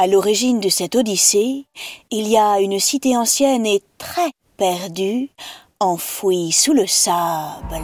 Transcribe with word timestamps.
À 0.00 0.06
l'origine 0.06 0.60
de 0.60 0.68
cette 0.68 0.94
odyssée, 0.94 1.66
il 2.12 2.28
y 2.28 2.36
a 2.36 2.60
une 2.60 2.78
cité 2.78 3.16
ancienne 3.16 3.66
et 3.66 3.82
très 3.98 4.30
perdue, 4.56 5.28
enfouie 5.80 6.52
sous 6.52 6.72
le 6.72 6.86
sable. 6.86 7.82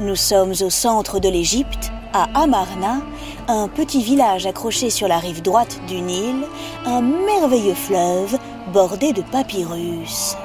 Nous 0.00 0.16
sommes 0.16 0.54
au 0.60 0.70
centre 0.70 1.20
de 1.20 1.28
l'Égypte, 1.28 1.92
à 2.12 2.42
Amarna, 2.42 3.00
un 3.46 3.68
petit 3.68 4.02
village 4.02 4.46
accroché 4.46 4.90
sur 4.90 5.06
la 5.06 5.18
rive 5.18 5.42
droite 5.42 5.80
du 5.86 6.00
Nil, 6.00 6.44
un 6.84 7.00
merveilleux 7.00 7.74
fleuve 7.74 8.36
bordé 8.72 9.12
de 9.12 9.22
papyrus. 9.22 10.36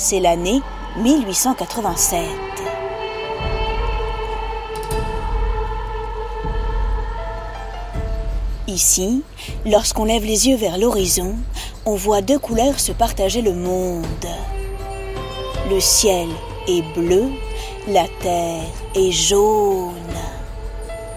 C'est 0.00 0.20
l'année 0.20 0.62
1887. 0.98 2.20
Ici, 8.68 9.24
lorsqu'on 9.66 10.04
lève 10.04 10.24
les 10.24 10.46
yeux 10.46 10.56
vers 10.56 10.78
l'horizon, 10.78 11.34
on 11.84 11.96
voit 11.96 12.20
deux 12.20 12.38
couleurs 12.38 12.78
se 12.78 12.92
partager 12.92 13.42
le 13.42 13.52
monde. 13.54 14.06
Le 15.68 15.80
ciel 15.80 16.28
est 16.68 16.82
bleu, 16.94 17.24
la 17.88 18.06
terre 18.20 18.62
est 18.94 19.10
jaune. 19.10 19.94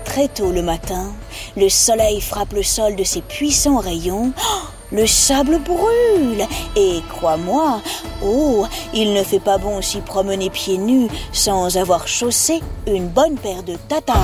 Très 0.06 0.28
tôt 0.28 0.52
le 0.52 0.64
matin, 0.64 1.14
le 1.56 1.70
soleil 1.70 2.20
frappe 2.20 2.54
le 2.54 2.64
sol 2.64 2.96
de 2.96 3.04
ses 3.04 3.22
puissants 3.22 3.78
rayons. 3.78 4.34
Oh, 4.36 4.71
le 4.92 5.08
sable 5.08 5.60
brûle. 5.60 6.46
Et 6.76 7.02
crois-moi, 7.10 7.82
oh, 8.24 8.66
il 8.94 9.14
ne 9.14 9.24
fait 9.24 9.40
pas 9.40 9.58
bon 9.58 9.82
s'y 9.82 10.02
promener 10.02 10.50
pieds 10.50 10.78
nus 10.78 11.08
sans 11.32 11.78
avoir 11.78 12.08
chaussé 12.08 12.62
une 12.88 13.08
bonne 13.08 13.38
paire 13.38 13.64
de 13.64 13.76
tatanes. 13.88 14.18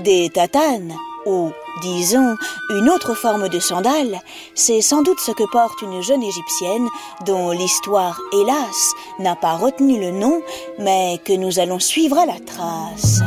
Des 0.00 0.30
tatanes, 0.30 0.94
ou 1.26 1.52
disons 1.80 2.36
une 2.70 2.90
autre 2.90 3.14
forme 3.14 3.48
de 3.48 3.60
sandale, 3.60 4.20
c'est 4.54 4.80
sans 4.80 5.02
doute 5.02 5.20
ce 5.20 5.30
que 5.30 5.48
porte 5.50 5.80
une 5.82 6.02
jeune 6.02 6.22
égyptienne 6.22 6.88
dont 7.24 7.50
l'histoire, 7.50 8.18
hélas, 8.32 8.94
n'a 9.20 9.36
pas 9.36 9.54
retenu 9.54 10.00
le 10.00 10.10
nom, 10.10 10.42
mais 10.80 11.20
que 11.24 11.32
nous 11.32 11.60
allons 11.60 11.78
suivre 11.78 12.18
à 12.18 12.26
la 12.26 12.40
trace. 12.40 13.20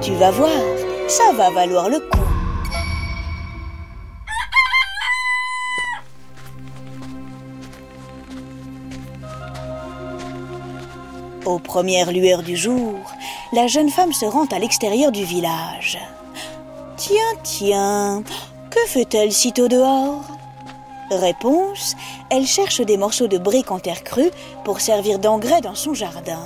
Tu 0.00 0.12
vas 0.14 0.30
voir, 0.30 0.50
ça 1.08 1.32
va 1.32 1.50
valoir 1.50 1.88
le 1.88 2.00
coup. 2.00 2.18
Aux 11.44 11.58
premières 11.58 12.10
lueurs 12.10 12.42
du 12.42 12.56
jour, 12.56 12.94
la 13.52 13.66
jeune 13.66 13.90
femme 13.90 14.12
se 14.12 14.24
rend 14.24 14.46
à 14.46 14.58
l'extérieur 14.58 15.12
du 15.12 15.24
village. 15.24 15.98
Tiens, 16.96 17.34
tiens, 17.42 18.22
que 18.70 18.80
fait-elle 18.86 19.32
sitôt 19.32 19.68
dehors? 19.68 20.24
Réponse, 21.10 21.96
elle 22.30 22.46
cherche 22.46 22.80
des 22.80 22.96
morceaux 22.96 23.28
de 23.28 23.36
briques 23.36 23.70
en 23.70 23.78
terre 23.78 24.04
crue 24.04 24.30
pour 24.64 24.80
servir 24.80 25.18
d'engrais 25.18 25.60
dans 25.60 25.74
son 25.74 25.92
jardin. 25.92 26.40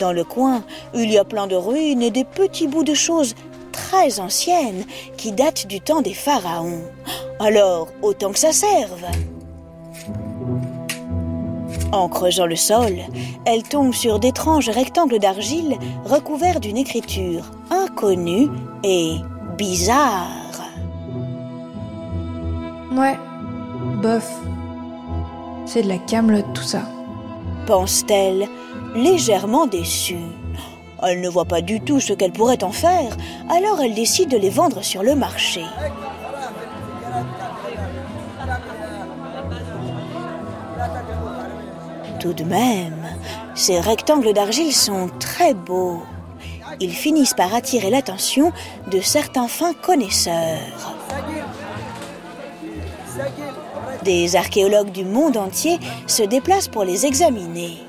Dans 0.00 0.12
le 0.12 0.24
coin, 0.24 0.62
il 0.94 1.10
y 1.10 1.18
a 1.18 1.24
plein 1.24 1.46
de 1.46 1.56
ruines 1.56 2.02
et 2.02 2.10
des 2.10 2.24
petits 2.24 2.68
bouts 2.68 2.84
de 2.84 2.94
choses 2.94 3.34
très 3.96 4.20
anciennes 4.20 4.84
qui 5.16 5.32
datent 5.32 5.66
du 5.66 5.80
temps 5.80 6.02
des 6.02 6.12
pharaons. 6.12 6.82
Alors, 7.40 7.88
autant 8.02 8.30
que 8.30 8.38
ça 8.38 8.52
serve. 8.52 9.04
En 11.92 12.08
creusant 12.08 12.46
le 12.46 12.56
sol, 12.56 12.98
elle 13.46 13.62
tombe 13.62 13.94
sur 13.94 14.18
d'étranges 14.18 14.68
rectangles 14.68 15.18
d'argile 15.18 15.78
recouverts 16.04 16.60
d'une 16.60 16.76
écriture 16.76 17.50
inconnue 17.70 18.48
et 18.84 19.14
bizarre. 19.56 20.60
Ouais, 22.92 23.18
bof. 24.02 24.30
C'est 25.64 25.82
de 25.82 25.88
la 25.88 25.98
camelote 25.98 26.52
tout 26.52 26.62
ça. 26.62 26.82
Pense-t-elle, 27.66 28.46
légèrement 28.94 29.66
déçue. 29.66 30.26
Elle 31.02 31.20
ne 31.20 31.28
voit 31.28 31.44
pas 31.44 31.60
du 31.60 31.80
tout 31.80 32.00
ce 32.00 32.12
qu'elle 32.12 32.32
pourrait 32.32 32.64
en 32.64 32.72
faire, 32.72 33.16
alors 33.50 33.80
elle 33.80 33.94
décide 33.94 34.30
de 34.30 34.36
les 34.36 34.50
vendre 34.50 34.82
sur 34.82 35.02
le 35.02 35.14
marché. 35.14 35.62
Tout 42.18 42.32
de 42.32 42.44
même, 42.44 43.06
ces 43.54 43.78
rectangles 43.78 44.32
d'argile 44.32 44.72
sont 44.72 45.10
très 45.20 45.54
beaux. 45.54 46.02
Ils 46.80 46.94
finissent 46.94 47.34
par 47.34 47.54
attirer 47.54 47.90
l'attention 47.90 48.52
de 48.90 49.00
certains 49.00 49.48
fins 49.48 49.74
connaisseurs. 49.74 50.94
Des 54.02 54.36
archéologues 54.36 54.92
du 54.92 55.04
monde 55.04 55.36
entier 55.36 55.78
se 56.06 56.22
déplacent 56.22 56.68
pour 56.68 56.84
les 56.84 57.06
examiner. 57.06 57.85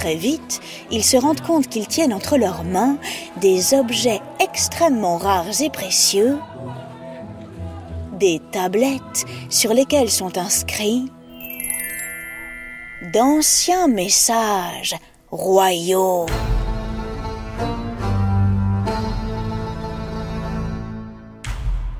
Très 0.00 0.14
vite, 0.14 0.62
ils 0.90 1.04
se 1.04 1.18
rendent 1.18 1.42
compte 1.42 1.68
qu'ils 1.68 1.86
tiennent 1.86 2.14
entre 2.14 2.38
leurs 2.38 2.64
mains 2.64 2.96
des 3.36 3.74
objets 3.74 4.22
extrêmement 4.42 5.18
rares 5.18 5.60
et 5.60 5.68
précieux, 5.68 6.38
des 8.14 8.40
tablettes 8.50 9.26
sur 9.50 9.74
lesquelles 9.74 10.10
sont 10.10 10.38
inscrits 10.38 11.12
d'anciens 13.12 13.88
messages 13.88 14.96
royaux. 15.30 16.24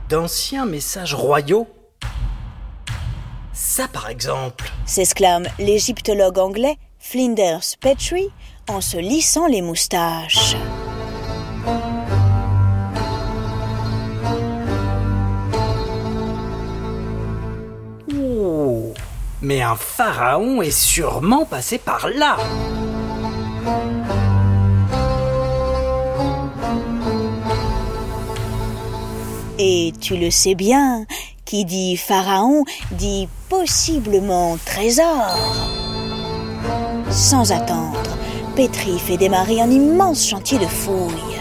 D'anciens 0.09 0.65
messages 0.65 1.13
royaux? 1.13 1.67
Ça 3.53 3.89
par 3.89 4.09
exemple 4.09 4.73
s'exclame 4.87 5.47
l'égyptologue 5.59 6.39
anglais 6.39 6.79
Flinders 7.03 7.77
Petrie 7.81 8.29
en 8.69 8.81
se 8.81 8.99
lissant 8.99 9.47
les 9.47 9.63
moustaches. 9.63 10.55
Oh, 18.15 18.93
mais 19.41 19.63
un 19.63 19.75
pharaon 19.77 20.61
est 20.61 20.71
sûrement 20.71 21.47
passé 21.47 21.79
par 21.79 22.09
là 22.11 22.37
Et 29.59 29.93
tu 30.01 30.17
le 30.17 30.31
sais 30.31 30.55
bien, 30.55 31.07
qui 31.45 31.65
dit 31.65 31.97
pharaon 31.97 32.65
dit 32.93 33.27
possiblement 33.49 34.59
trésor. 34.65 35.90
Sans 37.11 37.51
attendre, 37.51 37.99
Petri 38.55 38.97
fait 38.99 39.17
démarrer 39.17 39.61
un 39.61 39.69
immense 39.69 40.29
chantier 40.29 40.59
de 40.59 40.67
fouilles. 40.67 41.41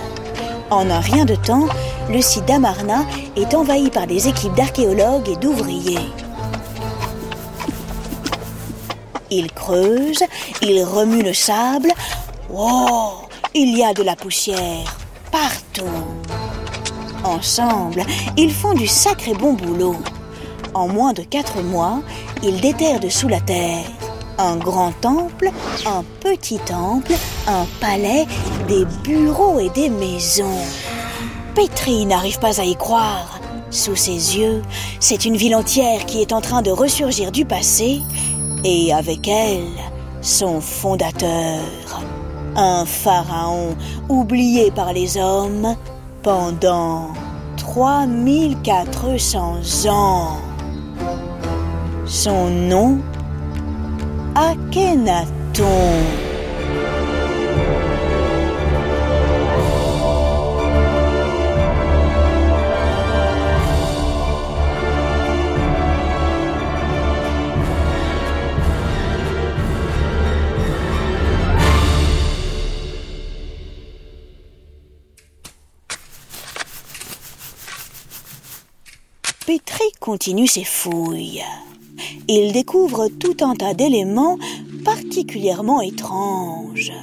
En 0.71 0.89
un 0.89 0.99
rien 0.99 1.25
de 1.25 1.35
temps, 1.35 1.67
le 2.09 2.21
site 2.21 2.45
d'Amarna 2.45 3.05
est 3.35 3.53
envahi 3.53 3.91
par 3.91 4.07
des 4.07 4.27
équipes 4.27 4.55
d'archéologues 4.55 5.29
et 5.29 5.35
d'ouvriers. 5.35 6.09
Ils 9.29 9.51
creusent, 9.51 10.23
ils 10.63 10.83
remuent 10.83 11.23
le 11.23 11.33
sable. 11.33 11.91
Oh, 12.51 13.21
il 13.53 13.77
y 13.77 13.83
a 13.83 13.93
de 13.93 14.01
la 14.01 14.15
poussière 14.15 14.97
partout. 15.31 15.85
Ensemble, 17.23 18.03
ils 18.37 18.53
font 18.53 18.73
du 18.73 18.87
sacré 18.87 19.33
bon 19.33 19.53
boulot. 19.53 19.97
En 20.73 20.87
moins 20.87 21.13
de 21.13 21.21
quatre 21.21 21.61
mois, 21.61 22.01
ils 22.41 22.59
déterrent 22.59 23.11
sous 23.11 23.27
la 23.27 23.39
terre 23.39 23.85
un 24.39 24.55
grand 24.55 24.93
temple, 25.01 25.51
un 25.85 26.03
petit 26.21 26.57
temple, 26.59 27.11
un 27.47 27.65
palais, 27.81 28.25
des 28.67 28.85
bureaux 29.03 29.59
et 29.59 29.69
des 29.69 29.89
maisons. 29.89 30.63
Petri 31.53 32.05
n'arrive 32.05 32.39
pas 32.39 32.61
à 32.61 32.63
y 32.63 32.75
croire. 32.75 33.39
Sous 33.69 33.95
ses 33.95 34.37
yeux, 34.37 34.63
c'est 34.99 35.25
une 35.25 35.35
ville 35.35 35.55
entière 35.55 36.05
qui 36.05 36.21
est 36.21 36.33
en 36.33 36.41
train 36.41 36.61
de 36.61 36.71
ressurgir 36.71 37.31
du 37.31 37.45
passé, 37.45 38.01
et 38.63 38.93
avec 38.93 39.27
elle, 39.27 39.67
son 40.21 40.61
fondateur, 40.61 41.59
un 42.55 42.85
pharaon 42.85 43.75
oublié 44.07 44.71
par 44.71 44.93
les 44.93 45.17
hommes 45.17 45.75
pendant 46.23 47.09
3400 47.57 49.57
ans. 49.89 50.37
Son 52.05 52.49
nom 52.49 52.99
Akhenaton. 54.35 56.29
Petri 79.45 79.91
continue 79.99 80.45
ses 80.45 80.63
fouilles. 80.63 81.43
Il 82.31 82.51
découvre 82.51 83.07
tout 83.07 83.37
un 83.41 83.55
tas 83.55 83.73
d'éléments 83.73 84.37
particulièrement 84.85 85.81
étranges. 85.81 86.93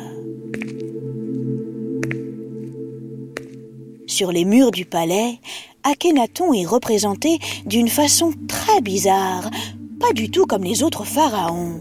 Sur 4.06 4.30
les 4.30 4.44
murs 4.44 4.70
du 4.70 4.84
palais, 4.84 5.40
Akhenaton 5.82 6.52
est 6.54 6.64
représenté 6.64 7.40
d'une 7.66 7.88
façon 7.88 8.30
très 8.46 8.80
bizarre, 8.80 9.50
pas 9.98 10.12
du 10.12 10.30
tout 10.30 10.46
comme 10.46 10.62
les 10.62 10.84
autres 10.84 11.04
pharaons. 11.04 11.80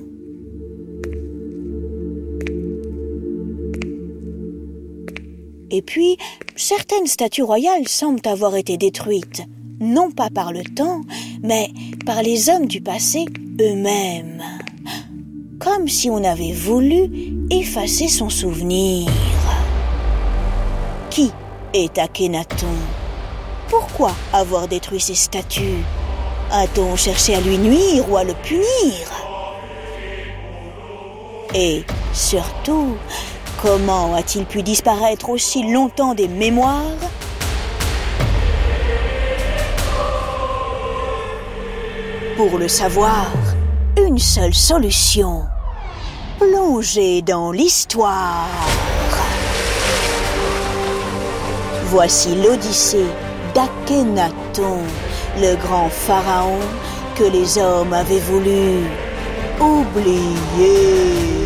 Et 5.70 5.84
puis, 5.84 6.18
certaines 6.56 7.06
statues 7.06 7.44
royales 7.44 7.88
semblent 7.88 8.28
avoir 8.28 8.56
été 8.56 8.78
détruites, 8.78 9.44
non 9.80 10.12
pas 10.12 10.30
par 10.30 10.52
le 10.52 10.64
temps, 10.64 11.02
mais 11.44 11.70
par 12.06 12.22
les 12.22 12.50
hommes 12.50 12.68
du 12.68 12.82
passé 12.82 13.26
eux-mêmes. 13.62 14.42
Comme 15.60 15.88
si 15.88 16.10
on 16.10 16.24
avait 16.24 16.54
voulu 16.54 17.10
effacer 17.50 18.08
son 18.08 18.30
souvenir. 18.30 19.10
Qui 21.10 21.32
est 21.74 21.98
Akhenaton? 21.98 22.68
Pourquoi 23.70 24.12
avoir 24.34 24.68
détruit 24.68 25.00
ces 25.00 25.16
statues? 25.16 25.84
A-t-on 26.52 26.96
cherché 26.96 27.36
à 27.36 27.42
lui 27.42 27.58
nuire 27.58 28.10
ou 28.10 28.18
à 28.18 28.24
le 28.24 28.34
punir? 28.34 28.66
Et 31.54 31.84
surtout, 32.14 32.96
comment 33.62 34.14
a-t-il 34.14 34.46
pu 34.46 34.62
disparaître 34.62 35.30
aussi 35.30 35.72
longtemps 35.72 36.14
des 36.14 36.28
mémoires 36.28 36.84
Pour 42.38 42.58
le 42.58 42.68
savoir, 42.68 43.32
une 43.98 44.20
seule 44.20 44.54
solution. 44.54 45.46
Plonger 46.38 47.22
dans 47.22 47.54
l'histoire. 47.54 48.50
Voici 51.86 52.36
l'Odyssée 52.36 53.06
d'Akhenaton, 53.54 54.80
le 55.40 55.56
grand 55.56 55.88
pharaon 55.90 56.60
que 57.16 57.24
les 57.24 57.58
hommes 57.58 57.94
avaient 57.94 58.20
voulu 58.20 58.84
oublier. 59.62 61.45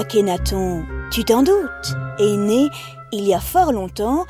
Akhenaton, 0.00 0.86
tu 1.10 1.24
t'en 1.24 1.42
doutes, 1.42 1.94
est 2.18 2.36
né 2.38 2.70
il 3.12 3.28
y 3.28 3.34
a 3.34 3.38
fort 3.38 3.70
longtemps, 3.70 4.24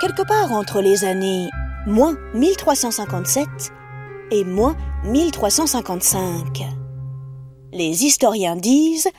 quelque 0.00 0.22
part 0.22 0.50
entre 0.50 0.80
les 0.80 1.04
années 1.04 1.50
moins 1.86 2.16
1357 2.32 3.46
et 4.30 4.44
moins 4.44 4.74
1355. 5.04 6.64
Les 7.74 8.06
historiens 8.06 8.56
disent 8.56 9.10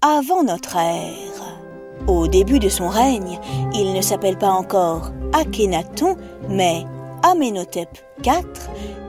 avant 0.00 0.44
notre 0.44 0.76
ère. 0.76 1.58
Au 2.06 2.28
début 2.28 2.60
de 2.60 2.68
son 2.68 2.86
règne, 2.86 3.40
il 3.74 3.94
ne 3.94 4.00
s'appelle 4.00 4.38
pas 4.38 4.52
encore 4.52 5.10
Akhenaton, 5.32 6.16
mais 6.48 6.84
Amenhotep 7.24 7.98
IV, 8.24 8.44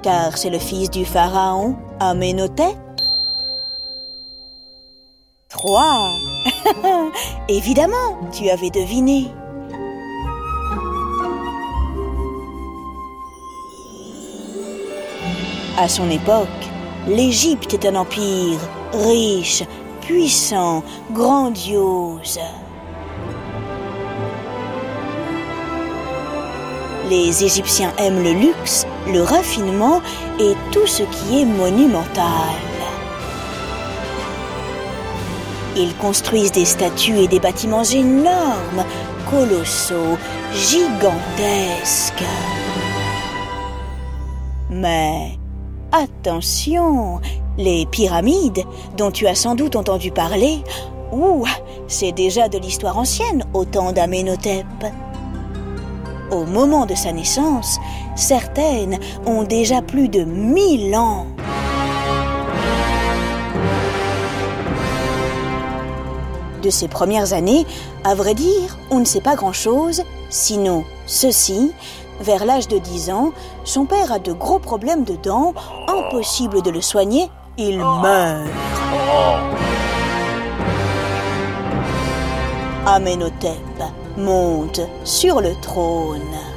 car 0.02 0.36
c'est 0.36 0.50
le 0.50 0.58
fils 0.58 0.90
du 0.90 1.06
pharaon 1.06 1.76
Amenhotep. 2.00 2.89
3. 5.50 6.12
Évidemment, 7.50 8.20
tu 8.32 8.50
avais 8.50 8.70
deviné. 8.70 9.28
À 15.78 15.88
son 15.88 16.10
époque, 16.12 16.48
l'Égypte 17.08 17.74
est 17.74 17.88
un 17.88 17.96
empire 17.96 18.60
riche, 18.94 19.64
puissant, 20.02 20.84
grandiose. 21.12 22.40
Les 27.10 27.44
Égyptiens 27.44 27.92
aiment 27.98 28.24
le 28.24 28.34
luxe, 28.34 28.86
le 29.08 29.24
raffinement 29.24 30.02
et 30.40 30.54
tout 30.72 30.86
ce 30.86 31.02
qui 31.02 31.42
est 31.42 31.46
monumental. 31.46 32.79
Ils 35.82 35.96
construisent 35.96 36.52
des 36.52 36.66
statues 36.66 37.20
et 37.20 37.28
des 37.30 37.40
bâtiments 37.40 37.86
énormes, 37.86 38.84
colossaux, 39.30 40.18
gigantesques. 40.54 42.26
Mais 44.70 45.38
attention, 45.94 47.22
les 47.58 47.86
pyramides, 47.86 48.66
dont 48.98 49.10
tu 49.10 49.26
as 49.26 49.36
sans 49.36 49.56
doute 49.56 49.78
entendu 49.78 50.12
parler, 50.12 50.58
ouh, 51.14 51.46
c'est 51.88 52.12
déjà 52.12 52.50
de 52.50 52.58
l'histoire 52.58 52.98
ancienne 52.98 53.46
au 53.54 53.64
temps 53.64 53.94
d'Amenhotep. 53.94 54.66
Au 56.30 56.44
moment 56.44 56.86
de 56.86 56.94
sa 56.94 57.14
naissance, 57.14 57.80
certaines 58.18 59.00
ont 59.26 59.44
déjà 59.44 59.82
plus 59.82 60.10
de 60.10 60.26
mille 60.26 60.94
ans. 60.94 61.26
De 66.62 66.70
ses 66.70 66.88
premières 66.90 67.34
années, 67.34 67.66
à 68.04 68.16
vrai 68.16 68.34
dire, 68.34 68.78
on 68.92 69.00
ne 69.00 69.06
sait 69.06 69.22
pas 69.22 69.36
grand-chose, 69.36 70.04
sinon 70.30 70.84
ceci. 71.06 71.72
Vers 72.20 72.46
l'âge 72.46 72.68
de 72.68 72.78
10 72.78 73.12
ans, 73.12 73.32
son 73.64 73.86
père 73.86 74.12
a 74.12 74.20
de 74.20 74.34
gros 74.34 74.60
problèmes 74.60 75.06
de 75.06 75.16
dents, 75.16 75.54
impossible 75.88 76.62
de 76.62 76.70
le 76.70 76.82
soigner, 76.82 77.30
il 77.58 77.78
meurt. 77.78 78.50
Amenhotep 82.86 83.84
monte 84.18 84.82
sur 85.06 85.40
le 85.40 85.56
trône. 85.62 86.49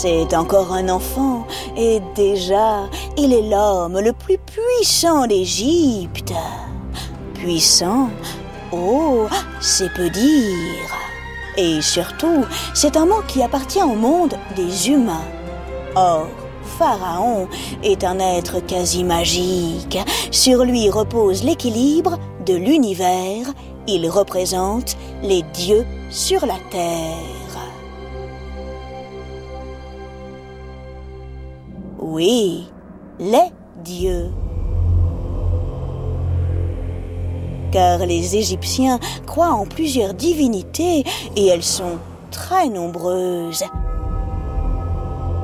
C'est 0.00 0.32
encore 0.32 0.72
un 0.72 0.90
enfant 0.90 1.44
et 1.76 2.00
déjà 2.14 2.88
il 3.16 3.32
est 3.32 3.42
l'homme 3.42 3.98
le 3.98 4.12
plus 4.12 4.38
puissant 4.38 5.26
d'Égypte. 5.26 6.32
Puissant 7.34 8.08
Oh, 8.72 9.26
c'est 9.60 9.92
peu 9.94 10.08
dire. 10.08 10.94
Et 11.56 11.82
surtout, 11.82 12.44
c'est 12.74 12.96
un 12.96 13.06
mot 13.06 13.22
qui 13.26 13.42
appartient 13.42 13.82
au 13.82 13.96
monde 13.96 14.34
des 14.54 14.88
humains. 14.88 15.26
Or, 15.96 16.28
Pharaon 16.78 17.48
est 17.82 18.04
un 18.04 18.20
être 18.20 18.64
quasi 18.64 19.02
magique. 19.02 19.98
Sur 20.30 20.64
lui 20.64 20.90
repose 20.90 21.42
l'équilibre 21.42 22.20
de 22.46 22.54
l'univers. 22.54 23.52
Il 23.88 24.08
représente 24.08 24.96
les 25.24 25.42
dieux 25.42 25.84
sur 26.08 26.46
la 26.46 26.58
terre. 26.70 27.37
Oui, 32.00 32.68
les 33.18 33.50
dieux. 33.84 34.30
Car 37.72 38.06
les 38.06 38.36
Égyptiens 38.36 39.00
croient 39.26 39.52
en 39.52 39.66
plusieurs 39.66 40.14
divinités 40.14 41.04
et 41.36 41.46
elles 41.46 41.64
sont 41.64 41.98
très 42.30 42.68
nombreuses. 42.68 43.64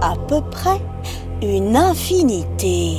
À 0.00 0.14
peu 0.28 0.40
près 0.42 0.80
une 1.42 1.76
infinité. 1.76 2.99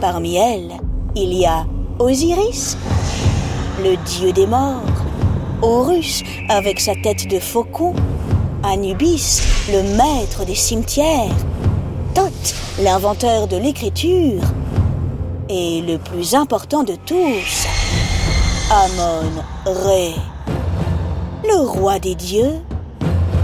Parmi 0.00 0.36
elles, 0.36 0.72
il 1.14 1.34
y 1.34 1.44
a 1.44 1.66
Osiris, 1.98 2.78
le 3.82 3.96
dieu 4.04 4.32
des 4.32 4.46
morts, 4.46 4.82
Horus 5.60 6.22
avec 6.48 6.78
sa 6.78 6.94
tête 6.94 7.28
de 7.28 7.40
faucon, 7.40 7.92
Anubis, 8.70 9.40
le 9.72 9.82
maître 9.96 10.44
des 10.44 10.54
cimetières, 10.54 11.34
Thoth, 12.14 12.54
l'inventeur 12.82 13.48
de 13.48 13.56
l'écriture, 13.56 14.42
et 15.48 15.80
le 15.80 15.96
plus 15.96 16.34
important 16.34 16.82
de 16.82 16.94
tous, 17.06 17.66
Amon-Ré, 18.70 20.12
le 21.44 21.66
roi 21.66 21.98
des 21.98 22.14
dieux, 22.14 22.56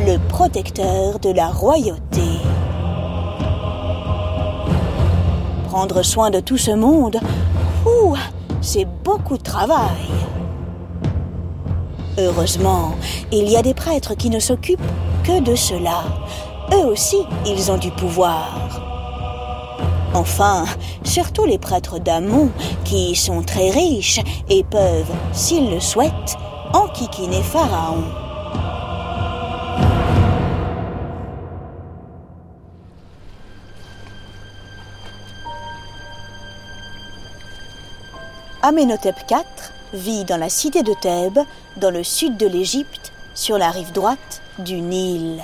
le 0.07 0.19
protecteur 0.28 1.19
de 1.19 1.31
la 1.31 1.47
royauté. 1.47 2.21
Prendre 5.71 6.02
soin 6.02 6.28
de 6.28 6.40
tout 6.40 6.59
ce 6.59 6.73
monde, 6.73 7.19
ouh, 7.87 8.14
c'est 8.61 8.87
beaucoup 9.02 9.38
de 9.38 9.43
travail. 9.43 10.11
Heureusement, 12.19 12.93
il 13.33 13.49
y 13.49 13.57
a 13.57 13.62
des 13.62 13.75
prêtres 13.75 14.14
qui 14.14 14.28
ne 14.28 14.38
s'occupent 14.38 14.81
que 15.25 15.40
de 15.40 15.54
cela. 15.54 16.04
Eux 16.73 16.85
aussi, 16.85 17.25
ils 17.47 17.71
ont 17.73 17.78
du 17.78 17.90
pouvoir. 17.90 18.59
Enfin, 20.12 20.66
surtout 21.02 21.47
les 21.47 21.59
prêtres 21.59 21.99
d'Amon, 21.99 22.50
qui 22.85 23.16
sont 23.16 23.43
très 23.43 23.71
riches 23.71 24.21
et 24.49 24.62
peuvent, 24.64 25.12
s'ils 25.33 25.71
le 25.71 25.81
souhaitent, 25.81 26.37
enquiquiner 26.73 27.43
Pharaon. 27.43 28.04
Amenhotep 38.62 39.16
IV 39.31 39.45
vit 39.95 40.25
dans 40.25 40.38
la 40.38 40.49
cité 40.49 40.83
de 40.83 40.95
Thèbes, 41.00 41.40
dans 41.78 41.90
le 41.90 42.02
sud 42.02 42.37
de 42.37 42.47
l'Égypte, 42.47 43.12
sur 43.35 43.59
la 43.59 43.71
rive 43.71 43.93
droite 43.93 44.43
du 44.59 44.81
Nil. 44.81 45.43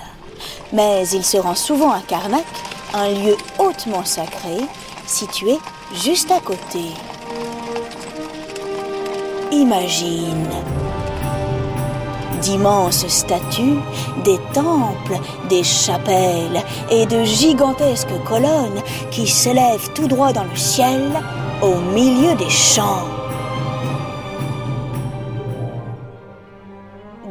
Mais 0.73 1.07
il 1.09 1.25
se 1.25 1.37
rend 1.37 1.55
souvent 1.55 1.91
à 1.91 2.01
Karnak, 2.01 2.45
un 2.95 3.09
lieu 3.09 3.37
hautement 3.59 4.05
sacré, 4.05 4.59
situé 5.07 5.59
juste 5.95 6.31
à 6.31 6.41
côté. 6.41 6.85
Imagine 9.53 10.49
d'immenses 12.41 13.07
statues, 13.09 13.79
des 14.25 14.39
temples, 14.55 15.19
des 15.49 15.63
chapelles 15.63 16.63
et 16.91 17.05
de 17.05 17.23
gigantesques 17.23 18.09
colonnes 18.27 18.83
qui 19.11 19.27
s'élèvent 19.27 19.93
tout 19.95 20.09
droit 20.09 20.33
dans 20.33 20.45
le 20.45 20.57
ciel 20.57 21.03
au 21.63 21.75
milieu 21.93 22.35
des 22.37 22.49
champs. 22.49 23.20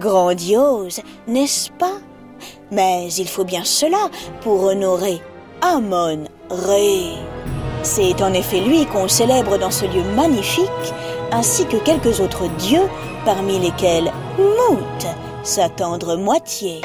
Grandiose, 0.09 1.01
n'est-ce 1.27 1.69
pas? 1.69 1.99
Mais 2.71 3.13
il 3.13 3.27
faut 3.27 3.43
bien 3.43 3.63
cela 3.63 4.09
pour 4.41 4.63
honorer 4.63 5.21
Amon-Ré. 5.61 7.11
C'est 7.83 8.19
en 8.23 8.33
effet 8.33 8.59
lui 8.59 8.87
qu'on 8.87 9.07
célèbre 9.07 9.59
dans 9.59 9.69
ce 9.69 9.85
lieu 9.85 10.01
magnifique, 10.15 10.65
ainsi 11.31 11.63
que 11.67 11.77
quelques 11.77 12.21
autres 12.21 12.47
dieux, 12.57 12.89
parmi 13.23 13.59
lesquels 13.59 14.11
Mout, 14.39 15.07
sa 15.43 15.69
tendre 15.69 16.15
moitié. 16.15 16.81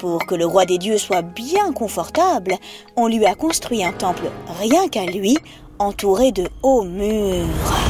Pour 0.00 0.26
que 0.26 0.34
le 0.34 0.44
roi 0.44 0.64
des 0.64 0.78
dieux 0.78 0.98
soit 0.98 1.22
bien 1.22 1.72
confortable, 1.72 2.56
on 2.96 3.06
lui 3.06 3.24
a 3.24 3.36
construit 3.36 3.84
un 3.84 3.92
temple 3.92 4.32
rien 4.58 4.88
qu'à 4.88 5.04
lui, 5.04 5.38
entouré 5.78 6.32
de 6.32 6.48
hauts 6.64 6.82
murs. 6.82 7.81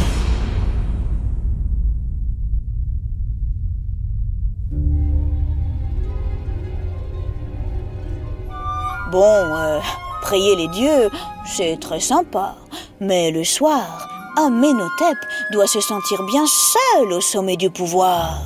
Bon, 9.13 9.21
euh, 9.21 9.79
prier 10.23 10.57
les 10.57 10.69
dieux, 10.69 11.11
c'est 11.45 11.79
très 11.79 12.01
sympa. 12.01 12.57
Mais 12.99 13.31
le 13.31 13.45
soir, 13.45 14.09
Amenhotep 14.39 15.19
doit 15.53 15.67
se 15.67 15.83
sentir 15.83 16.23
bien 16.23 16.47
seul 16.47 17.13
au 17.13 17.21
sommet 17.21 17.59
du 17.59 17.69
pouvoir. 17.69 18.39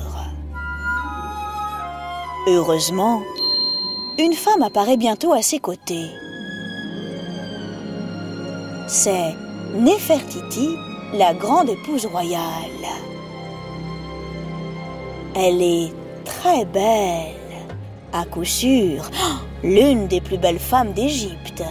Heureusement, 2.47 3.21
une 4.19 4.33
femme 4.33 4.61
apparaît 4.61 4.97
bientôt 4.97 5.31
à 5.31 5.41
ses 5.41 5.59
côtés. 5.59 6.09
C'est 8.89 9.33
Nefertiti, 9.73 10.75
la 11.13 11.33
grande 11.33 11.69
épouse 11.69 12.07
royale. 12.07 12.87
Elle 15.33 15.61
est 15.61 15.93
très 16.25 16.65
belle, 16.65 17.36
à 18.17 18.25
coup 18.25 18.45
sûr, 18.45 19.09
l'une 19.63 20.07
des 20.07 20.21
plus 20.21 20.37
belles 20.37 20.59
femmes 20.59 20.93
d'Égypte. 20.93 21.63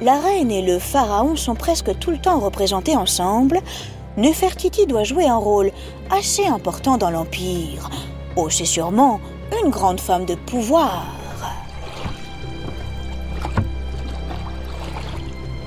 La 0.00 0.18
reine 0.18 0.50
et 0.50 0.62
le 0.62 0.78
pharaon 0.78 1.36
sont 1.36 1.54
presque 1.54 1.96
tout 1.98 2.10
le 2.10 2.18
temps 2.18 2.40
représentés 2.40 2.96
ensemble. 2.96 3.60
Nefertiti 4.16 4.86
doit 4.86 5.04
jouer 5.04 5.26
un 5.26 5.36
rôle 5.36 5.70
assez 6.10 6.46
important 6.46 6.98
dans 6.98 7.10
l'Empire. 7.10 7.88
Oh, 8.36 8.50
c'est 8.50 8.64
sûrement 8.64 9.20
une 9.64 9.70
grande 9.70 10.00
femme 10.00 10.24
de 10.24 10.34
pouvoir. 10.34 11.06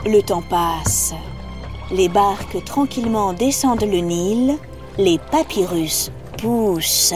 Le 0.06 0.22
temps 0.22 0.44
passe. 0.50 1.14
Les 1.92 2.10
barques 2.10 2.64
tranquillement 2.66 3.34
descendent 3.34 3.84
le 3.84 4.00
Nil. 4.00 4.58
Les 4.98 5.18
papyrus 5.18 6.12
poussent. 6.38 7.14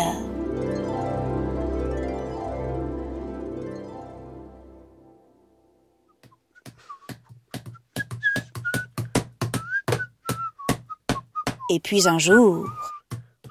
Et 11.75 11.81
puis 11.81 12.07
un 12.07 12.17
jour, 12.17 12.65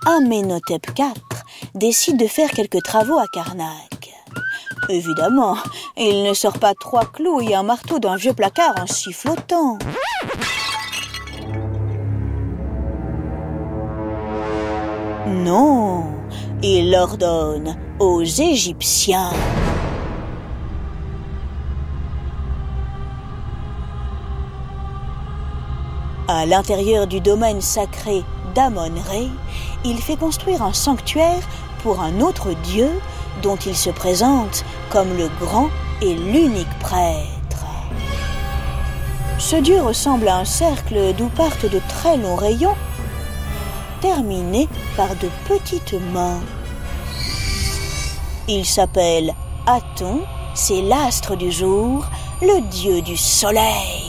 Amenhotep 0.07 0.99
IV 0.99 1.12
décide 1.75 2.19
de 2.19 2.26
faire 2.26 2.50
quelques 2.52 2.83
travaux 2.83 3.19
à 3.19 3.26
Karnak. 3.26 4.14
Évidemment, 4.88 5.59
il 5.99 6.23
ne 6.23 6.33
sort 6.33 6.59
pas 6.59 6.73
trois 6.73 7.04
clous 7.04 7.43
et 7.43 7.54
un 7.54 7.62
marteau 7.62 7.99
d'un 7.99 8.16
vieux 8.16 8.33
placard 8.33 8.73
en 8.81 8.87
sifflotant. 8.87 9.76
Non, 15.26 16.04
il 16.62 16.97
ordonne 16.97 17.76
aux 17.99 18.23
Égyptiens. 18.23 19.33
À 26.35 26.47
l'intérieur 26.47 27.07
du 27.07 27.21
domaine 27.21 27.61
sacré 27.61 28.25
d'Amon-Ré, 28.57 29.29
il 29.85 29.99
fait 29.99 30.17
construire 30.17 30.62
un 30.62 30.73
sanctuaire 30.73 31.49
pour 31.85 32.00
un 32.00 32.21
autre 32.21 32.55
dieu 32.64 32.91
dont 33.41 33.55
il 33.55 33.76
se 33.76 33.91
présente 33.91 34.64
comme 34.91 35.17
le 35.17 35.29
grand 35.38 35.69
et 36.03 36.12
l'unique 36.12 36.79
prêtre. 36.81 37.67
Ce 39.38 39.55
dieu 39.55 39.81
ressemble 39.81 40.26
à 40.26 40.38
un 40.38 40.45
cercle 40.45 41.14
d'où 41.17 41.29
partent 41.29 41.71
de 41.71 41.81
très 41.88 42.17
longs 42.17 42.35
rayons, 42.35 42.76
terminés 44.00 44.69
par 44.97 45.14
de 45.14 45.29
petites 45.47 45.95
mains. 46.12 46.41
Il 48.49 48.67
s'appelle 48.67 49.35
Aton, 49.69 50.23
c'est 50.55 50.83
l'astre 50.83 51.37
du 51.37 51.53
jour, 51.53 52.07
le 52.43 52.61
dieu 52.71 53.03
du 53.03 53.17
soleil. 53.17 54.04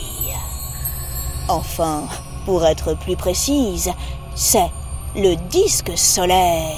Enfin, 1.47 2.07
pour 2.45 2.65
être 2.65 2.97
plus 2.97 3.15
précise, 3.15 3.91
c'est 4.35 4.71
le 5.15 5.35
disque 5.49 5.95
solaire. 5.95 6.75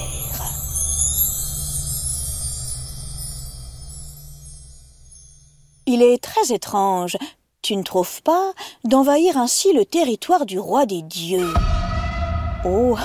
Il 5.86 6.02
est 6.02 6.22
très 6.22 6.54
étrange, 6.54 7.16
tu 7.62 7.78
ne 7.78 7.84
trouves 7.84 8.22
pas, 8.24 8.52
d'envahir 8.84 9.38
ainsi 9.38 9.72
le 9.72 9.86
territoire 9.86 10.46
du 10.46 10.60
roi 10.60 10.86
des 10.86 11.02
dieux? 11.02 11.54
Oh, 12.66 12.98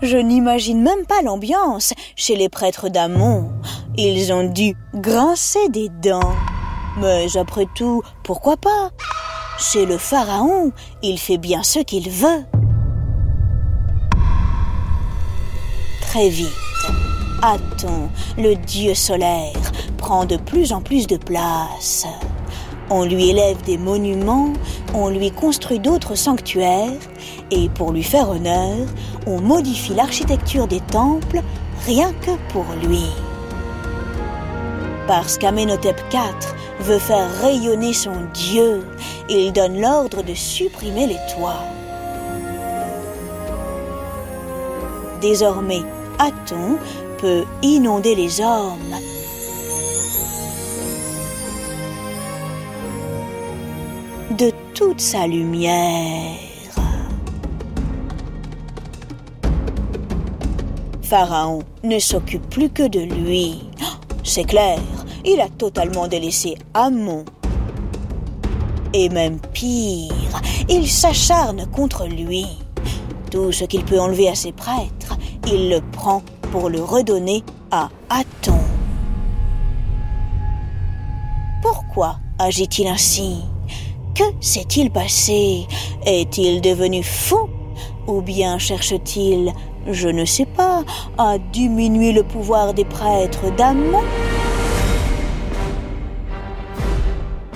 je 0.00 0.16
n'imagine 0.16 0.80
même 0.82 1.04
pas 1.04 1.20
l'ambiance 1.20 1.92
chez 2.16 2.36
les 2.36 2.48
prêtres 2.48 2.88
d'Amon. 2.88 3.52
Ils 3.98 4.32
ont 4.32 4.48
dû 4.48 4.74
grincer 4.94 5.68
des 5.68 5.90
dents. 5.90 6.34
Mais 6.96 7.36
après 7.36 7.66
tout, 7.74 8.02
pourquoi 8.24 8.56
pas? 8.56 8.90
C'est 9.62 9.84
le 9.84 9.98
pharaon, 9.98 10.72
il 11.02 11.18
fait 11.18 11.36
bien 11.36 11.62
ce 11.62 11.80
qu'il 11.80 12.08
veut. 12.08 12.44
Très 16.00 16.30
vite, 16.30 16.48
Aton, 17.42 18.08
le 18.38 18.54
dieu 18.54 18.94
solaire, 18.94 19.52
prend 19.98 20.24
de 20.24 20.38
plus 20.38 20.72
en 20.72 20.80
plus 20.80 21.06
de 21.06 21.18
place. 21.18 22.06
On 22.88 23.04
lui 23.04 23.28
élève 23.28 23.62
des 23.64 23.76
monuments, 23.76 24.54
on 24.94 25.10
lui 25.10 25.30
construit 25.30 25.78
d'autres 25.78 26.14
sanctuaires, 26.14 26.98
et 27.50 27.68
pour 27.68 27.92
lui 27.92 28.02
faire 28.02 28.30
honneur, 28.30 28.88
on 29.26 29.42
modifie 29.42 29.94
l'architecture 29.94 30.68
des 30.68 30.80
temples 30.80 31.42
rien 31.86 32.12
que 32.14 32.32
pour 32.50 32.64
lui. 32.82 33.04
Parce 35.06 35.36
qu'Amenhotep 35.36 36.00
IV 36.12 36.59
veut 36.80 36.98
faire 36.98 37.30
rayonner 37.40 37.92
son 37.92 38.14
dieu, 38.34 38.82
il 39.28 39.52
donne 39.52 39.80
l'ordre 39.80 40.22
de 40.22 40.34
supprimer 40.34 41.06
les 41.06 41.18
toits. 41.34 41.64
Désormais, 45.20 45.82
Aton 46.18 46.78
peut 47.18 47.44
inonder 47.62 48.14
les 48.14 48.40
hommes 48.40 48.94
de 54.38 54.50
toute 54.74 55.00
sa 55.00 55.26
lumière. 55.26 56.38
Pharaon 61.02 61.58
ne 61.82 61.98
s'occupe 61.98 62.48
plus 62.48 62.70
que 62.70 62.86
de 62.86 63.00
lui. 63.00 63.64
C'est 64.22 64.44
clair, 64.44 64.78
il 65.24 65.40
a 65.40 65.48
totalement 65.48 66.08
délaissé 66.08 66.56
Amon. 66.74 67.24
Et 68.92 69.08
même 69.08 69.38
pire, 69.52 70.40
il 70.68 70.88
s'acharne 70.88 71.66
contre 71.66 72.06
lui. 72.06 72.46
Tout 73.30 73.52
ce 73.52 73.64
qu'il 73.64 73.84
peut 73.84 74.00
enlever 74.00 74.28
à 74.28 74.34
ses 74.34 74.52
prêtres, 74.52 75.16
il 75.46 75.70
le 75.70 75.80
prend 75.80 76.22
pour 76.50 76.68
le 76.68 76.82
redonner 76.82 77.44
à 77.70 77.88
Aton. 78.08 78.58
Pourquoi 81.62 82.18
agit-il 82.38 82.88
ainsi? 82.88 83.42
Que 84.14 84.24
s'est-il 84.40 84.90
passé? 84.90 85.66
Est-il 86.04 86.60
devenu 86.60 87.02
fou? 87.02 87.48
Ou 88.08 88.22
bien 88.22 88.58
cherche-t-il, 88.58 89.52
je 89.86 90.08
ne 90.08 90.24
sais 90.24 90.46
pas, 90.46 90.82
à 91.16 91.38
diminuer 91.38 92.12
le 92.12 92.24
pouvoir 92.24 92.74
des 92.74 92.84
prêtres 92.84 93.54
d'Amon 93.56 94.02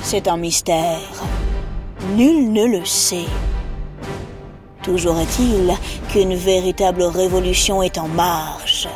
C'est 0.06 0.28
un 0.28 0.36
mystère. 0.36 1.00
Nul 2.14 2.52
ne 2.52 2.66
le 2.66 2.84
sait. 2.84 3.24
Toujours 4.82 5.18
est-il 5.18 5.74
qu'une 6.10 6.34
véritable 6.34 7.04
révolution 7.04 7.82
est 7.82 7.96
en 7.96 8.06
marche. 8.08 8.86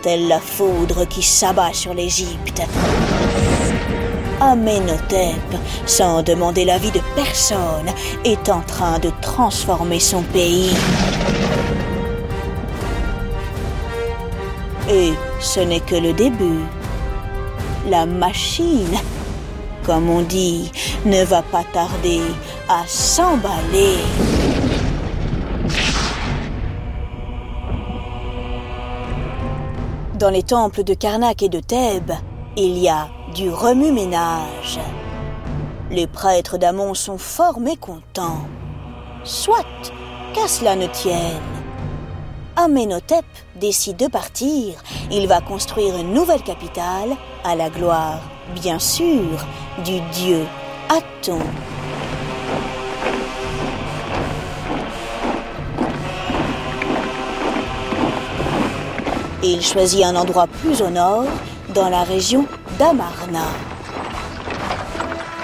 Telle 0.00 0.28
la 0.28 0.38
foudre 0.38 1.08
qui 1.08 1.22
s'abat 1.24 1.72
sur 1.72 1.92
l'Égypte. 1.92 2.62
Amenhotep, 4.40 5.56
sans 5.86 6.22
demander 6.22 6.64
l'avis 6.64 6.92
de 6.92 7.00
personne, 7.16 7.90
est 8.24 8.48
en 8.48 8.60
train 8.60 9.00
de 9.00 9.10
transformer 9.20 9.98
son 9.98 10.22
pays. 10.22 10.70
Et 14.88 15.12
ce 15.40 15.58
n'est 15.58 15.80
que 15.80 15.96
le 15.96 16.12
début. 16.12 16.60
La 17.90 18.06
machine, 18.06 18.96
comme 19.84 20.08
on 20.10 20.22
dit, 20.22 20.70
ne 21.04 21.24
va 21.24 21.42
pas 21.42 21.64
tarder 21.72 22.20
à 22.68 22.84
s'emballer. 22.86 23.98
Dans 30.18 30.30
les 30.30 30.42
temples 30.42 30.84
de 30.84 30.94
Karnak 30.94 31.42
et 31.42 31.48
de 31.48 31.58
Thèbes, 31.58 32.12
il 32.56 32.78
y 32.78 32.88
a 32.88 33.08
du 33.34 33.50
remue-ménage. 33.50 34.78
Les 35.90 36.06
prêtres 36.06 36.58
d'Amon 36.58 36.94
sont 36.94 37.18
fort 37.18 37.58
mécontents. 37.58 38.46
Soit, 39.24 39.92
qu'à 40.32 40.46
cela 40.46 40.76
ne 40.76 40.86
tienne. 40.86 41.40
Amenhotep 42.56 43.24
décide 43.56 43.96
de 43.96 44.06
partir. 44.06 44.74
Il 45.10 45.26
va 45.26 45.40
construire 45.40 45.96
une 45.96 46.12
nouvelle 46.12 46.42
capitale 46.42 47.16
à 47.44 47.56
la 47.56 47.70
gloire, 47.70 48.20
bien 48.54 48.78
sûr, 48.78 49.46
du 49.84 50.00
dieu 50.12 50.44
Aton. 50.88 51.38
Il 59.42 59.60
choisit 59.60 60.04
un 60.04 60.14
endroit 60.14 60.46
plus 60.46 60.82
au 60.82 60.90
nord, 60.90 61.24
dans 61.74 61.88
la 61.88 62.04
région 62.04 62.46
d'Amarna. 62.78 63.46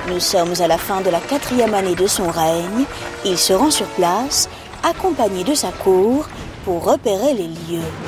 Nous 0.08 0.20
sommes 0.20 0.54
à 0.60 0.66
la 0.66 0.78
fin 0.78 1.00
de 1.00 1.10
la 1.10 1.20
quatrième 1.20 1.74
année 1.74 1.94
de 1.94 2.06
son 2.06 2.30
règne. 2.30 2.84
Il 3.24 3.36
se 3.36 3.52
rend 3.52 3.70
sur 3.70 3.86
place, 3.86 4.48
accompagné 4.82 5.42
de 5.42 5.54
sa 5.54 5.70
cour, 5.72 6.26
pour 6.64 6.84
repérer 6.84 7.34
les 7.34 7.48
lieux. 7.48 8.07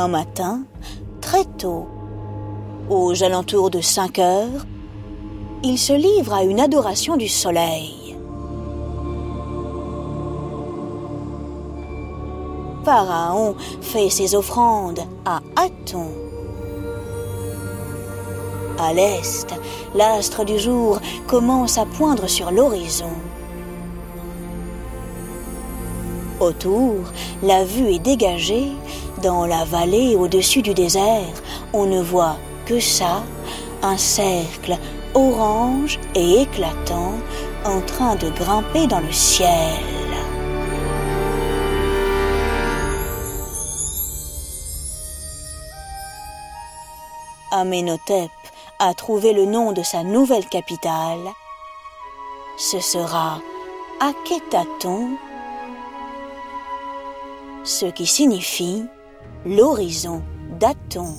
Un 0.00 0.06
matin, 0.06 0.62
très 1.20 1.44
tôt, 1.44 1.88
aux 2.88 3.24
alentours 3.24 3.68
de 3.68 3.80
5 3.80 4.20
heures, 4.20 4.64
il 5.64 5.76
se 5.76 5.92
livre 5.92 6.34
à 6.34 6.44
une 6.44 6.60
adoration 6.60 7.16
du 7.16 7.26
soleil. 7.26 8.16
Pharaon 12.84 13.56
fait 13.80 14.08
ses 14.08 14.36
offrandes 14.36 15.00
à 15.24 15.40
Aton. 15.56 16.12
À 18.78 18.92
l'est, 18.92 19.52
l'astre 19.96 20.44
du 20.44 20.60
jour 20.60 21.00
commence 21.26 21.76
à 21.76 21.86
poindre 21.86 22.28
sur 22.28 22.52
l'horizon. 22.52 23.10
Autour, 26.38 26.94
la 27.42 27.64
vue 27.64 27.94
est 27.94 27.98
dégagée. 27.98 28.68
Dans 29.22 29.46
la 29.46 29.64
vallée 29.64 30.14
au-dessus 30.14 30.62
du 30.62 30.74
désert, 30.74 31.42
on 31.72 31.86
ne 31.86 32.00
voit 32.00 32.36
que 32.66 32.78
ça, 32.78 33.24
un 33.82 33.96
cercle 33.96 34.76
orange 35.14 35.98
et 36.14 36.42
éclatant 36.42 37.14
en 37.64 37.80
train 37.80 38.14
de 38.14 38.28
grimper 38.30 38.86
dans 38.86 39.00
le 39.00 39.10
ciel. 39.10 39.48
Amenhotep 47.50 48.30
a 48.78 48.94
trouvé 48.94 49.32
le 49.32 49.46
nom 49.46 49.72
de 49.72 49.82
sa 49.82 50.04
nouvelle 50.04 50.46
capitale. 50.46 51.26
Ce 52.56 52.78
sera 52.78 53.40
Akhenaton, 54.00 55.16
ce 57.64 57.86
qui 57.86 58.06
signifie 58.06 58.84
l'horizon 59.46 60.22
d'Aton. 60.58 61.14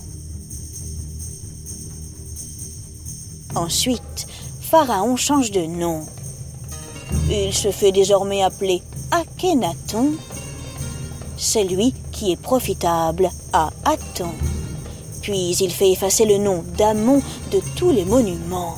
Ensuite, 3.55 4.27
Pharaon 4.61 5.15
change 5.15 5.51
de 5.51 5.61
nom. 5.61 6.01
Il 7.29 7.53
se 7.53 7.71
fait 7.71 7.91
désormais 7.91 8.43
appeler 8.43 8.81
Akhenaton, 9.11 10.11
celui 11.37 11.93
qui 12.11 12.31
est 12.31 12.41
profitable 12.41 13.29
à 13.53 13.71
Aton. 13.85 14.31
Puis 15.21 15.55
il 15.59 15.71
fait 15.71 15.91
effacer 15.91 16.25
le 16.25 16.37
nom 16.37 16.63
d'Amon 16.77 17.21
de 17.51 17.59
tous 17.75 17.91
les 17.91 18.05
monuments. 18.05 18.75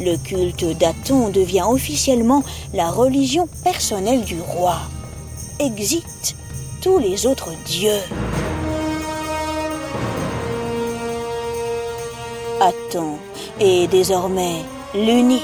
Le 0.00 0.16
culte 0.16 0.64
d'Aton 0.78 1.28
devient 1.28 1.64
officiellement 1.68 2.42
la 2.72 2.90
religion 2.90 3.46
personnelle 3.62 4.24
du 4.24 4.40
roi. 4.40 4.78
Exit 5.58 6.36
tous 6.80 6.98
les 6.98 7.26
autres 7.26 7.52
dieux. 7.66 8.00
Aton 12.60 13.18
est 13.60 13.86
désormais 13.88 14.62
l'unique, 14.94 15.42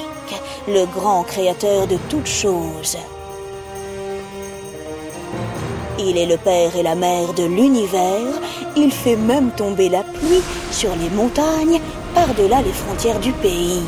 le 0.66 0.86
grand 0.86 1.24
créateur 1.24 1.86
de 1.86 1.96
toutes 2.08 2.26
choses. 2.26 2.96
Il 5.98 6.16
est 6.16 6.26
le 6.26 6.36
père 6.38 6.74
et 6.76 6.82
la 6.82 6.94
mère 6.94 7.32
de 7.34 7.44
l'univers. 7.44 8.32
Il 8.76 8.90
fait 8.90 9.16
même 9.16 9.50
tomber 9.50 9.88
la 9.88 10.02
pluie 10.02 10.42
sur 10.70 10.94
les 10.96 11.10
montagnes 11.10 11.80
par-delà 12.14 12.62
les 12.62 12.72
frontières 12.72 13.20
du 13.20 13.32
pays. 13.32 13.82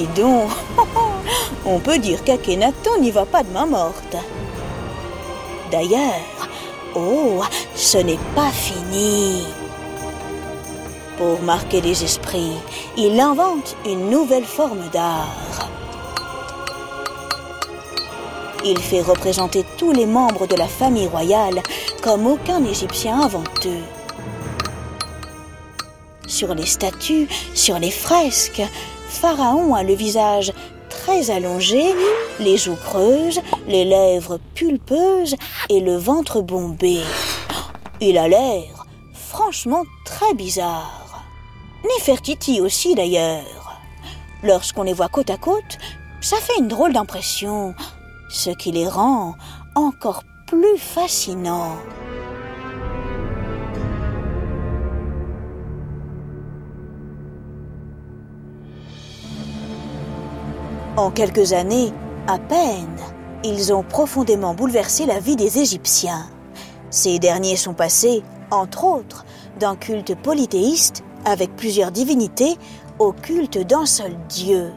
Dis 0.00 0.06
donc, 0.18 0.48
on 1.66 1.78
peut 1.78 1.98
dire 1.98 2.24
qu'Akhenaton 2.24 3.02
n'y 3.02 3.10
va 3.10 3.26
pas 3.26 3.42
de 3.42 3.50
main 3.52 3.66
morte. 3.66 4.16
D'ailleurs, 5.70 6.48
oh, 6.94 7.42
ce 7.74 7.98
n'est 7.98 8.18
pas 8.34 8.50
fini. 8.50 9.44
Pour 11.18 11.42
marquer 11.42 11.82
les 11.82 12.02
esprits, 12.02 12.56
il 12.96 13.20
invente 13.20 13.76
une 13.84 14.08
nouvelle 14.08 14.46
forme 14.46 14.88
d'art. 14.90 15.68
Il 18.64 18.78
fait 18.78 19.02
représenter 19.02 19.66
tous 19.76 19.92
les 19.92 20.06
membres 20.06 20.46
de 20.46 20.56
la 20.56 20.66
famille 20.66 21.08
royale 21.08 21.60
comme 22.02 22.26
aucun 22.26 22.64
Égyptien 22.64 23.20
avant 23.20 23.44
eux. 23.66 23.84
Sur 26.26 26.54
les 26.54 26.64
statues, 26.64 27.28
sur 27.52 27.78
les 27.78 27.90
fresques, 27.90 28.62
Pharaon 29.10 29.74
a 29.74 29.82
le 29.82 29.94
visage 29.94 30.52
très 30.88 31.30
allongé, 31.30 31.82
les 32.38 32.56
joues 32.56 32.76
creuses, 32.76 33.40
les 33.66 33.84
lèvres 33.84 34.38
pulpeuses 34.54 35.34
et 35.68 35.80
le 35.80 35.96
ventre 35.96 36.40
bombé. 36.40 37.00
Il 38.00 38.16
a 38.16 38.28
l'air 38.28 38.86
franchement 39.12 39.82
très 40.04 40.32
bizarre. 40.34 41.24
Néfertiti 41.84 42.60
aussi 42.60 42.94
d'ailleurs. 42.94 43.80
Lorsqu'on 44.42 44.84
les 44.84 44.92
voit 44.92 45.08
côte 45.08 45.30
à 45.30 45.36
côte, 45.36 45.78
ça 46.20 46.36
fait 46.36 46.58
une 46.58 46.68
drôle 46.68 46.92
d'impression, 46.92 47.74
ce 48.30 48.50
qui 48.50 48.70
les 48.70 48.88
rend 48.88 49.34
encore 49.74 50.22
plus 50.46 50.78
fascinants. 50.78 51.76
En 61.00 61.10
quelques 61.10 61.54
années, 61.54 61.94
à 62.26 62.38
peine, 62.38 62.98
ils 63.42 63.72
ont 63.72 63.82
profondément 63.82 64.52
bouleversé 64.52 65.06
la 65.06 65.18
vie 65.18 65.34
des 65.34 65.58
Égyptiens. 65.58 66.26
Ces 66.90 67.18
derniers 67.18 67.56
sont 67.56 67.72
passés, 67.72 68.22
entre 68.50 68.84
autres, 68.84 69.24
d'un 69.58 69.76
culte 69.76 70.14
polythéiste 70.14 71.02
avec 71.24 71.56
plusieurs 71.56 71.90
divinités 71.90 72.58
au 72.98 73.12
culte 73.12 73.56
d'un 73.56 73.86
seul 73.86 74.14
Dieu. 74.28 74.74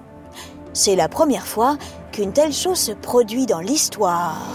C'est 0.71 0.95
la 0.95 1.09
première 1.09 1.45
fois 1.45 1.75
qu'une 2.13 2.31
telle 2.31 2.53
chose 2.53 2.79
se 2.79 2.93
produit 2.93 3.45
dans 3.45 3.59
l'histoire. 3.59 4.47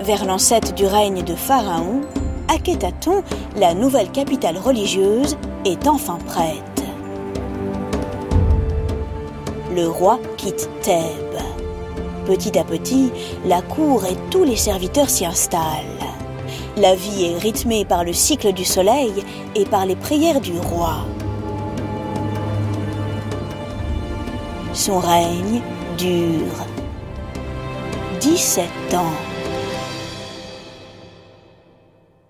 Vers 0.00 0.24
l'ancêtre 0.24 0.72
du 0.72 0.86
règne 0.86 1.22
de 1.22 1.34
Pharaon, 1.34 2.00
Akhenaton, 2.48 3.22
la 3.56 3.74
nouvelle 3.74 4.10
capitale 4.10 4.56
religieuse, 4.56 5.36
est 5.66 5.86
enfin 5.86 6.16
prête. 6.26 6.77
Le 9.78 9.88
roi 9.88 10.18
quitte 10.36 10.68
Thèbes. 10.82 11.38
Petit 12.26 12.58
à 12.58 12.64
petit, 12.64 13.12
la 13.46 13.62
cour 13.62 14.04
et 14.06 14.16
tous 14.28 14.42
les 14.42 14.56
serviteurs 14.56 15.08
s'y 15.08 15.24
installent. 15.24 16.02
La 16.76 16.96
vie 16.96 17.26
est 17.26 17.38
rythmée 17.38 17.84
par 17.84 18.02
le 18.02 18.12
cycle 18.12 18.52
du 18.52 18.64
soleil 18.64 19.12
et 19.54 19.64
par 19.64 19.86
les 19.86 19.94
prières 19.94 20.40
du 20.40 20.58
roi. 20.58 20.96
Son 24.72 24.98
règne 24.98 25.62
dure 25.96 26.66
17 28.20 28.66
ans. 28.94 29.14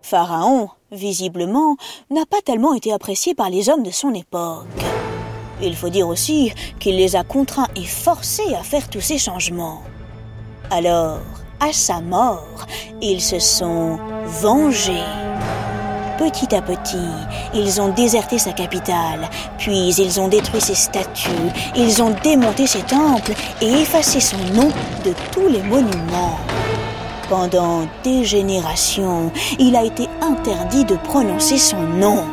Pharaon, 0.03 0.69
visiblement, 0.93 1.79
n'a 2.11 2.27
pas 2.27 2.43
tellement 2.45 2.75
été 2.75 2.93
apprécié 2.93 3.35
par 3.35 3.49
les 3.49 3.71
hommes 3.71 3.85
de 3.85 3.91
son 3.91 4.13
époque. 4.13 4.67
Il 5.63 5.75
faut 5.77 5.89
dire 5.89 6.09
aussi 6.09 6.53
qu'il 6.79 6.97
les 6.97 7.17
a 7.17 7.25
contraints 7.25 7.69
et 7.77 7.85
forcés 7.85 8.55
à 8.59 8.63
faire 8.63 8.89
tous 8.89 9.01
ces 9.01 9.19
changements. 9.19 9.83
Alors, 10.71 11.21
à 11.61 11.73
sa 11.73 12.01
mort, 12.01 12.67
ils 13.01 13.21
se 13.21 13.39
sont 13.39 13.99
vengés. 14.41 15.05
Petit 16.19 16.55
à 16.55 16.61
petit, 16.61 16.97
ils 17.55 17.81
ont 17.81 17.89
déserté 17.89 18.39
sa 18.39 18.53
capitale, 18.53 19.29
puis 19.57 19.89
ils 19.89 20.21
ont 20.21 20.29
détruit 20.29 20.61
ses 20.61 20.75
statues, 20.75 21.31
ils 21.77 22.03
ont 22.03 22.13
démonté 22.23 22.67
ses 22.67 22.83
temples 22.83 23.33
et 23.61 23.73
effacé 23.73 24.21
son 24.21 24.39
nom 24.53 24.69
de 25.05 25.15
tous 25.33 25.49
les 25.49 25.63
monuments. 25.63 26.39
Pendant 27.29 27.87
des 28.05 28.25
générations, 28.25 29.31
il 29.59 29.77
a 29.77 29.85
été 29.85 30.09
interdit 30.21 30.85
de 30.85 30.97
prononcer 30.97 31.59
son 31.59 31.81
nom. 31.81 32.25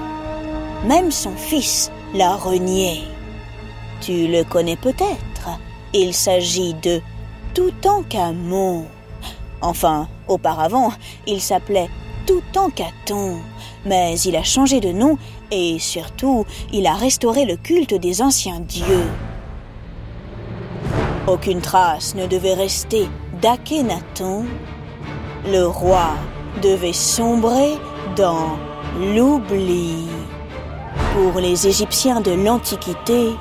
Même 0.88 1.12
son 1.12 1.36
fils 1.36 1.92
l'a 2.14 2.36
renié. 2.36 3.04
Tu 4.06 4.28
le 4.28 4.44
connais 4.44 4.76
peut-être. 4.76 5.50
Il 5.92 6.14
s'agit 6.14 6.76
de 6.76 7.02
Toutankhamon. 7.56 8.86
Enfin, 9.62 10.08
auparavant, 10.28 10.92
il 11.26 11.42
s'appelait 11.42 11.90
Toutankhaton, 12.28 13.40
mais 13.84 14.20
il 14.20 14.36
a 14.36 14.44
changé 14.44 14.80
de 14.80 14.92
nom 14.92 15.18
et 15.50 15.80
surtout, 15.80 16.46
il 16.72 16.86
a 16.86 16.94
restauré 16.94 17.46
le 17.46 17.56
culte 17.56 17.96
des 17.96 18.22
anciens 18.22 18.60
dieux. 18.60 19.08
Aucune 21.26 21.62
trace 21.62 22.14
ne 22.14 22.28
devait 22.28 22.54
rester 22.54 23.10
d'Akhenaton. 23.42 24.46
Le 25.48 25.66
roi 25.66 26.12
devait 26.62 26.94
sombrer 26.94 27.74
dans 28.16 28.56
l'oubli. 29.00 30.06
Pour 31.16 31.42
les 31.42 31.66
Égyptiens 31.66 32.22
de 32.22 32.34
l'Antiquité, 32.34 33.32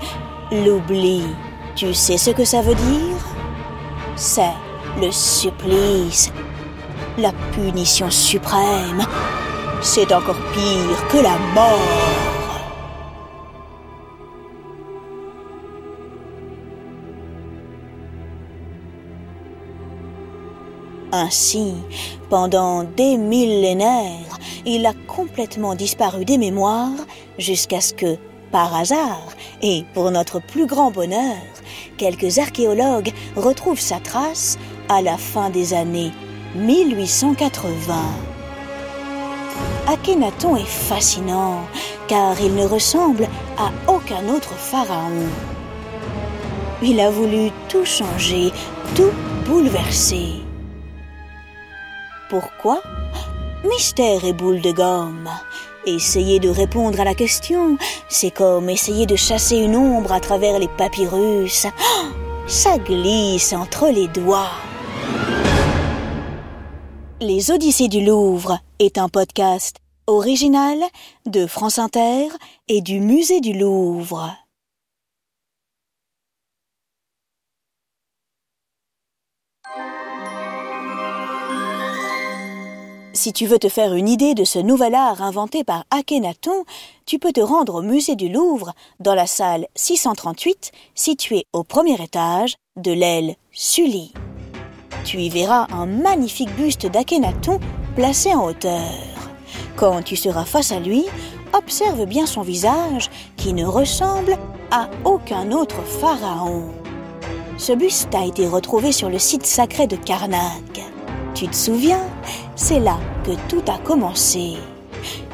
l'oubli, 0.51 1.23
tu 1.75 1.95
sais 1.95 2.17
ce 2.17 2.31
que 2.31 2.45
ça 2.45 2.63
veut 2.63 2.75
dire? 2.75 3.17
C'est 4.17 4.55
le 5.01 5.11
supplice, 5.11 6.33
la 7.19 7.33
punition 7.53 8.11
suprême. 8.11 9.05
C'est 9.83 10.13
encore 10.13 10.37
pire 10.53 11.09
que 11.09 11.19
la 11.19 11.37
mort. 11.55 12.25
Ainsi, 21.13 21.75
pendant 22.29 22.83
des 22.83 23.17
millénaires, 23.17 24.39
il 24.67 24.85
a 24.87 24.93
complètement 25.07 25.75
disparu 25.75 26.25
des 26.25 26.39
mémoires 26.39 26.91
jusqu'à 27.39 27.81
ce 27.81 27.95
que, 27.95 28.17
par 28.55 28.73
hasard, 28.73 29.27
et 29.63 29.85
pour 29.95 30.13
notre 30.13 30.39
plus 30.39 30.67
grand 30.67 30.93
bonheur, 30.93 31.43
quelques 31.97 32.39
archéologues 32.39 33.13
retrouvent 33.35 33.81
sa 33.81 33.99
trace 33.99 34.59
à 34.89 35.03
la 35.03 35.17
fin 35.17 35.51
des 35.51 35.75
années 35.75 36.13
1880. 36.55 37.95
Akhenaton 39.89 40.55
est 40.55 40.69
fascinant 40.69 41.67
car 42.07 42.41
il 42.41 42.55
ne 42.55 42.65
ressemble 42.65 43.27
à 43.59 43.73
aucun 43.93 44.29
autre 44.29 44.55
pharaon. 44.55 45.27
Il 46.81 47.01
a 47.01 47.11
voulu 47.11 47.51
tout 47.69 47.85
changer, 47.85 48.53
tout 48.95 49.11
bouleverser. 49.47 50.45
Pourquoi? 52.31 52.81
Mystère 53.65 54.25
et 54.25 54.33
boule 54.33 54.61
de 54.61 54.71
gomme. 54.71 55.29
Essayer 55.87 56.41
de 56.41 56.49
répondre 56.49 56.99
à 56.99 57.05
la 57.05 57.15
question, 57.15 57.77
c'est 58.09 58.31
comme 58.31 58.71
essayer 58.71 59.05
de 59.05 59.17
chasser 59.17 59.59
une 59.59 59.77
ombre 59.77 60.13
à 60.13 60.21
travers 60.21 60.59
les 60.59 60.69
papyrus. 60.69 61.67
Ça 62.47 62.79
glisse 62.79 63.53
entre 63.53 63.89
les 63.89 64.09
doigts. 64.09 64.51
Les 67.21 67.51
Odyssées 67.51 67.89
du 67.89 68.03
Louvre 68.03 68.59
est 68.79 68.97
un 68.97 69.11
podcast 69.11 69.77
original 70.07 70.79
de 71.27 71.47
France 71.47 71.79
Inter 71.79 72.29
et 72.69 72.81
du 72.81 73.01
Musée 73.01 73.41
du 73.41 73.53
Louvre. 73.53 74.44
Si 83.17 83.33
tu 83.33 83.47
veux 83.47 83.61
te 83.61 83.69
faire 83.69 83.95
une 83.95 84.09
idée 84.09 84.35
de 84.35 84.43
ce 84.43 84.59
nouvel 84.59 84.93
art 84.93 85.23
inventé 85.23 85.63
par 85.63 85.85
Akhenaton, 85.93 86.65
tu 87.07 87.21
peux 87.21 87.31
te 87.31 87.41
rendre 87.41 87.77
au 87.77 87.83
musée 87.83 88.17
du 88.17 88.29
Louvre 88.29 88.73
dans 88.99 89.15
la 89.15 89.29
salle 89.29 89.69
638 89.77 90.73
située 90.97 91.47
au 91.53 91.63
premier 91.63 91.95
étage 92.03 92.57
de 92.77 92.91
l'aile 92.91 93.37
Sully. 93.53 94.13
Tu 95.05 95.19
y 95.19 95.29
verras 95.29 95.69
un 95.71 95.87
magnifique 95.87 96.53
buste 96.57 96.87
d'Akhenaton 96.87 97.61
placé 97.95 98.35
en 98.35 98.47
hauteur. 98.47 98.91
Quand 99.77 100.03
tu 100.03 100.17
seras 100.17 100.45
face 100.45 100.73
à 100.73 100.81
lui, 100.81 101.05
observe 101.53 102.07
bien 102.07 102.27
son 102.27 102.43
visage 102.43 103.11
qui 103.37 103.53
ne 103.53 103.65
ressemble 103.65 104.37
à 104.73 104.91
aucun 105.05 105.53
autre 105.53 105.81
pharaon. 105.85 106.65
Ce 107.59 107.73
buste 107.73 108.13
a 108.13 108.27
été 108.27 108.49
retrouvé 108.49 108.91
sur 108.91 109.09
le 109.09 109.21
site 109.21 109.47
sacré 109.47 109.87
de 109.87 109.95
Karnak. 109.95 110.94
Tu 111.45 111.51
te 111.51 111.57
souviens 111.57 112.01
C'est 112.57 112.81
là 112.81 112.97
que 113.23 113.33
tout 113.51 113.63
a 113.71 113.77
commencé. 113.77 114.55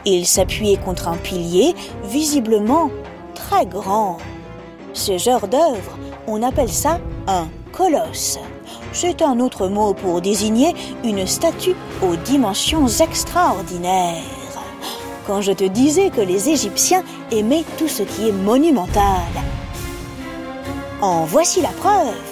Il 0.04 0.26
s'appuyait 0.26 0.76
contre 0.76 1.06
un 1.06 1.16
pilier 1.16 1.72
visiblement 2.02 2.90
très 3.36 3.64
grand. 3.64 4.18
Ce 4.92 5.18
genre 5.18 5.46
d'œuvre, 5.46 5.96
on 6.26 6.42
appelle 6.42 6.72
ça 6.72 6.98
un 7.28 7.46
colosse. 7.70 8.40
C'est 8.92 9.22
un 9.22 9.38
autre 9.38 9.68
mot 9.68 9.94
pour 9.94 10.20
désigner 10.20 10.74
une 11.04 11.28
statue 11.28 11.76
aux 12.02 12.16
dimensions 12.16 12.88
extraordinaires. 12.88 14.24
Quand 15.28 15.42
je 15.42 15.52
te 15.52 15.64
disais 15.64 16.10
que 16.10 16.22
les 16.22 16.48
Égyptiens 16.48 17.04
aimaient 17.30 17.64
tout 17.78 17.86
ce 17.86 18.02
qui 18.02 18.30
est 18.30 18.32
monumental. 18.32 19.30
En 21.02 21.24
voici 21.24 21.60
la 21.60 21.68
preuve 21.68 22.29